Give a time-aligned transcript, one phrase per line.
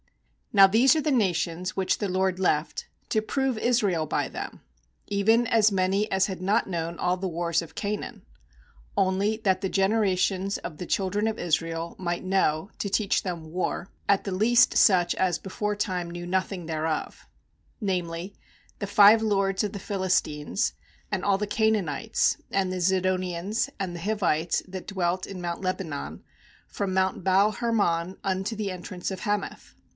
[0.01, 4.61] Q Now these are the nations which the LORD left, to prove Israel by them,
[5.07, 8.23] even as many as had not known all the wars of Canaan;
[8.97, 12.63] 2only that the generations of the children of Israel * That is, Weepers, 295 3.2
[12.63, 16.65] JUDGES might know, to teach, them war, a the least such as beforetime knew nothing
[16.65, 17.27] thereof;
[17.81, 18.33] 3namely,
[18.79, 20.73] the five lords of the Philistines,
[21.11, 26.23] and all th Canaanites, and the Zidonians, anc the Hivites that dwelt in mount Lebanon,
[26.67, 29.75] from mount Baal hermon unto the entrance of Hamath.